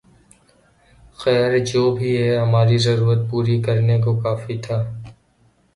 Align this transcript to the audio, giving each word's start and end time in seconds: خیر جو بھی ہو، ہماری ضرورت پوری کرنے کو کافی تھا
خیر 1.19 1.51
جو 1.65 1.83
بھی 1.97 2.11
ہو، 2.17 2.33
ہماری 2.43 2.77
ضرورت 2.87 3.19
پوری 3.29 3.61
کرنے 3.63 4.01
کو 4.01 4.19
کافی 4.21 4.55
تھا 4.65 4.77